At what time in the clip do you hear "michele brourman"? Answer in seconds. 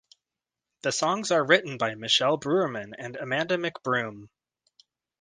1.93-2.93